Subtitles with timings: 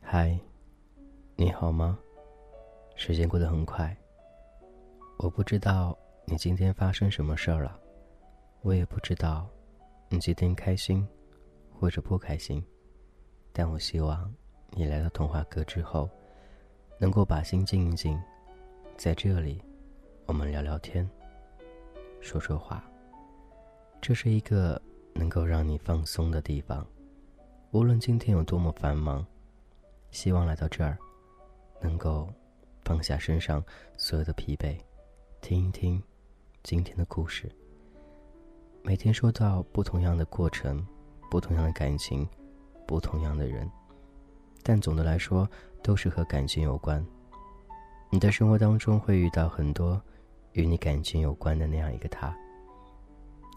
[0.00, 0.38] 嗨，
[1.36, 1.98] 你好吗？
[2.94, 3.96] 时间过得很快，
[5.18, 7.80] 我不知道你今天发生什么事儿了，
[8.60, 9.48] 我也不知道
[10.10, 11.06] 你今天开心
[11.70, 12.62] 或者不开心，
[13.52, 14.32] 但我希望
[14.70, 16.08] 你来到童话阁之后，
[17.02, 18.16] 能够把心静一静，
[18.96, 19.60] 在这里，
[20.24, 21.10] 我们聊聊天，
[22.20, 22.80] 说说话。
[24.00, 24.80] 这是一个
[25.12, 26.86] 能够让你放松的地方，
[27.72, 29.26] 无论今天有多么繁忙。
[30.12, 30.96] 希望来到这儿，
[31.80, 32.32] 能够
[32.84, 33.60] 放下身上
[33.96, 34.78] 所有的疲惫，
[35.40, 36.00] 听一听
[36.62, 37.50] 今天的故事。
[38.84, 40.86] 每天说到不同样的过程，
[41.28, 42.24] 不同样的感情，
[42.86, 43.68] 不同样的人，
[44.62, 45.48] 但总的来说
[45.82, 47.04] 都是和感情有关。
[48.10, 50.00] 你的生活当中会遇到很多
[50.52, 52.34] 与你感情有关的那样一个他。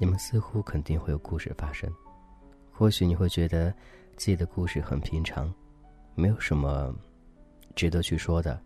[0.00, 1.92] 你们似乎肯定会有故事发生，
[2.72, 3.70] 或许你会觉得
[4.16, 5.52] 自己的故事很平常。
[6.14, 6.94] 没有什么
[7.76, 8.60] 值得去说的，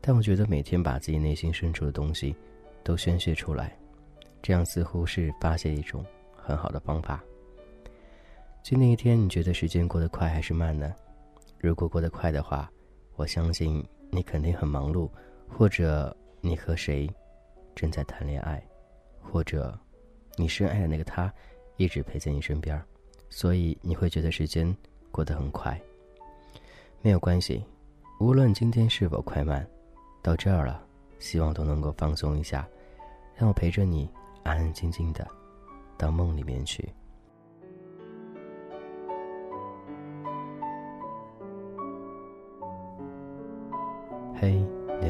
[0.00, 2.34] 但我觉得每天把自己内心深处的东西
[2.82, 3.76] 都宣泄出来，
[4.42, 7.22] 这样似乎是发泄一种很好的方法。
[8.64, 10.92] 就那一天，你觉得时间过得快还是慢呢？
[11.58, 12.70] 如果过得快的话，
[13.16, 15.10] 我相信你肯定很忙碌，
[15.48, 17.08] 或者你和谁
[17.74, 18.62] 正在谈恋爱，
[19.20, 19.78] 或者
[20.36, 21.32] 你深爱的那个他
[21.76, 22.80] 一直陪在你身边，
[23.30, 24.74] 所以你会觉得时间
[25.10, 25.80] 过得很快。
[27.02, 27.64] 没有关系，
[28.20, 29.66] 无论今天是否快慢，
[30.22, 30.84] 到这儿了，
[31.18, 32.68] 希望都能够放松一下，
[33.34, 34.10] 让我陪着你
[34.42, 35.26] 安安静静的
[35.96, 36.88] 到梦里面去。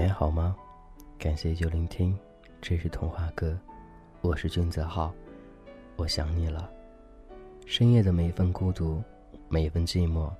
[0.07, 0.57] 还好吗？
[1.19, 2.17] 感谢就聆听，
[2.61, 3.59] 这是童话歌，
[4.21, 5.13] 我是君泽浩，
[5.97, 6.71] 我想你了。
[7.67, 9.03] 深夜的每一份孤独，
[9.49, 10.33] 每一份寂寞，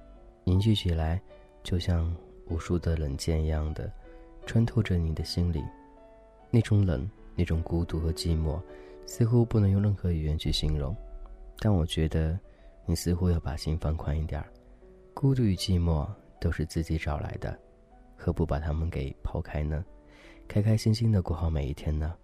[0.45, 1.21] 凝聚起来。
[1.65, 2.15] 就像
[2.49, 3.91] 无数的冷箭一样的，
[4.47, 5.65] 穿透着你的心里。
[6.49, 8.61] 那种冷，那种孤独和寂寞，
[9.05, 10.95] 似乎不能用任何语言去形容。
[11.59, 12.39] 但我觉得，
[12.85, 14.47] 你似乎要把心放宽一点儿。
[15.13, 16.07] 孤独与寂寞
[16.41, 17.59] 都是自己找来的，
[18.17, 19.85] 何不把他们给抛开呢？
[20.49, 22.15] 开开心心的过好每一天呢？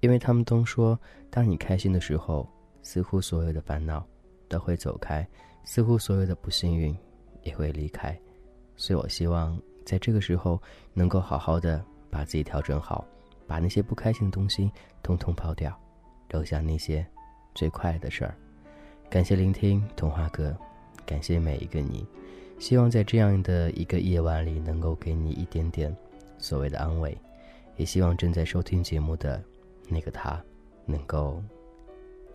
[0.00, 0.98] 因为他们都说，
[1.30, 2.48] 当你开心的时候，
[2.82, 4.04] 似乎所有的烦恼
[4.48, 5.26] 都会走开，
[5.64, 6.96] 似乎所有的不幸运
[7.42, 8.18] 也会离开。
[8.76, 10.60] 所以我希望在这个时候
[10.92, 13.04] 能够好好的把自己调整好，
[13.46, 14.70] 把那些不开心的东西
[15.02, 15.78] 通通抛掉，
[16.30, 17.06] 留下那些
[17.54, 18.34] 最快乐的事儿。
[19.10, 20.56] 感谢聆听童话哥，
[21.04, 22.06] 感谢每一个你。
[22.58, 25.94] 希望在这样的一个夜晚里能够给你一点点
[26.38, 27.16] 所谓的安慰，
[27.76, 29.42] 也希望正在收听节目的
[29.88, 30.42] 那个他
[30.86, 31.42] 能够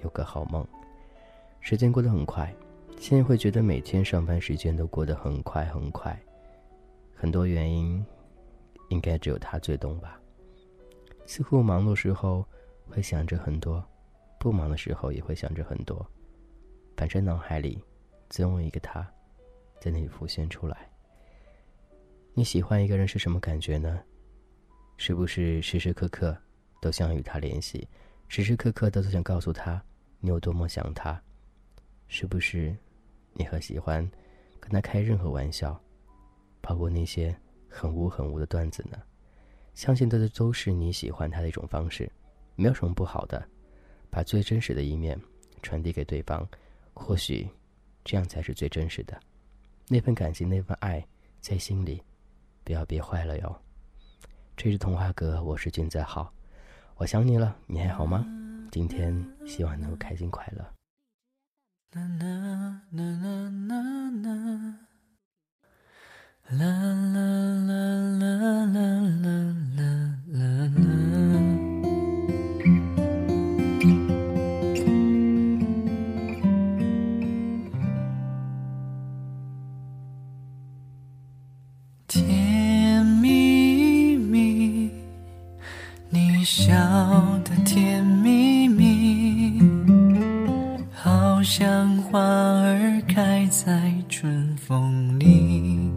[0.04, 0.66] 有个好梦。
[1.62, 2.54] 时间过得很快，
[3.00, 6.18] 现在会觉得每天上班时间都过得很快很快。
[7.16, 8.06] 很多原因，
[8.90, 10.20] 应该只有他最懂吧。
[11.26, 12.46] 似乎忙碌时候
[12.88, 13.84] 会想着很多，
[14.40, 16.06] 不忙的时候也会想着很多。
[16.96, 17.84] 反正脑海里
[18.30, 19.06] 总有一个他，
[19.80, 20.90] 在那里浮现出来。
[22.34, 24.02] 你喜欢一个人是什么感觉呢？
[24.98, 26.36] 是不是时时刻刻
[26.82, 27.88] 都想与他联系，
[28.28, 29.82] 时时刻刻都想告诉他
[30.20, 31.22] 你有多么想他？
[32.08, 32.76] 是不是
[33.34, 34.10] 你很喜欢
[34.60, 35.80] 跟他开任何玩笑？
[36.62, 37.36] 包括那些
[37.70, 38.98] 很污很污的段子呢，
[39.74, 42.12] 相信这都是你喜欢他的一种方式，
[42.56, 43.48] 没有什么不好的。
[44.10, 45.20] 把最真实的一面
[45.62, 46.48] 传递给对方，
[46.94, 47.48] 或许
[48.04, 49.20] 这样才是最真实的。
[49.90, 51.08] 那份感情，那份爱，
[51.40, 52.03] 在心里，
[52.64, 53.62] 不要憋坏了哟。
[54.58, 56.34] 这是童话哥，我是君子好，
[56.98, 58.25] 我想你了，你还好吗？
[58.70, 60.62] 今天希望能够开心快乐。
[61.94, 62.28] 啦啦
[62.92, 63.80] 啦啦啦啦
[64.12, 64.88] 啦啦啦！
[70.78, 71.67] 甜
[86.98, 89.62] 好的甜蜜蜜
[90.92, 95.92] 好像花儿开在春风里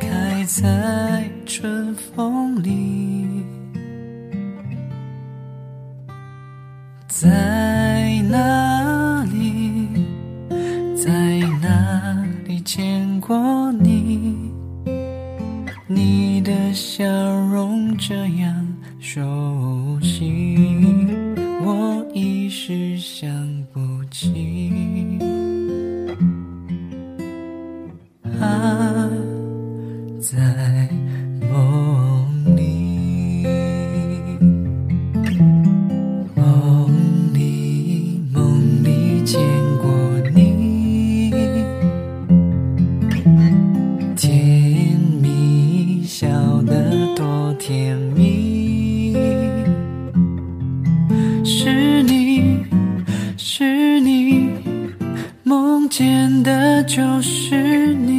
[0.00, 3.44] 开在春风里。
[7.08, 9.86] 在哪里
[10.96, 14.50] 在哪里见过你？
[15.88, 18.35] 你的笑容这样
[51.48, 52.66] 是你
[53.36, 54.50] 是你
[55.44, 58.15] 梦见的就是你。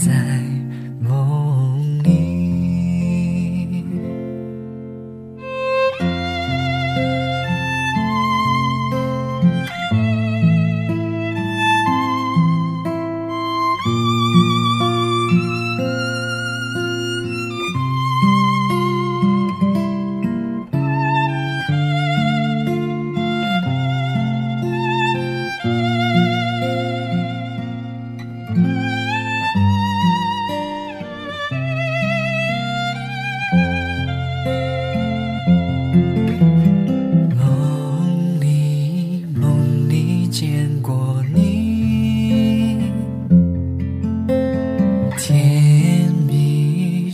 [0.00, 0.49] 在。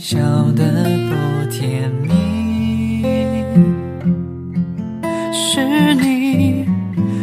[0.09, 0.17] 笑
[0.53, 3.03] 得多甜蜜
[5.33, 6.65] 是你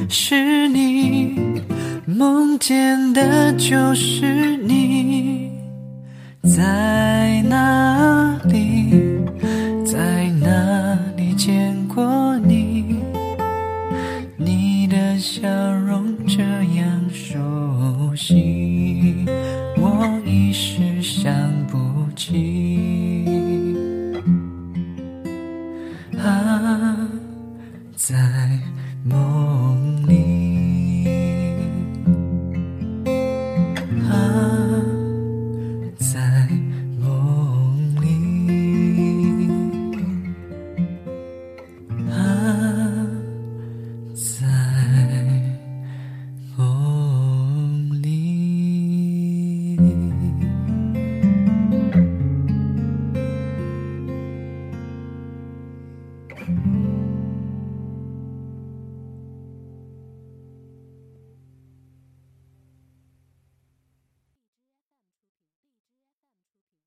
[0.06, 1.62] 是你
[2.04, 5.50] 梦见的就是你
[6.42, 7.03] 在